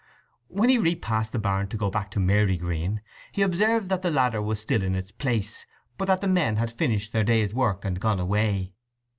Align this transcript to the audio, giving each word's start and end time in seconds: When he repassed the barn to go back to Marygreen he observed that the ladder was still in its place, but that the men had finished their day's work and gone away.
When 0.47 0.69
he 0.69 0.79
repassed 0.79 1.31
the 1.31 1.37
barn 1.37 1.67
to 1.67 1.77
go 1.77 1.91
back 1.91 2.09
to 2.09 2.19
Marygreen 2.19 3.03
he 3.31 3.43
observed 3.43 3.87
that 3.89 4.01
the 4.01 4.09
ladder 4.09 4.41
was 4.41 4.59
still 4.59 4.81
in 4.81 4.95
its 4.95 5.11
place, 5.11 5.67
but 5.95 6.05
that 6.05 6.21
the 6.21 6.27
men 6.27 6.55
had 6.55 6.71
finished 6.71 7.13
their 7.13 7.23
day's 7.23 7.53
work 7.53 7.85
and 7.85 7.99
gone 8.01 8.19
away. 8.19 8.73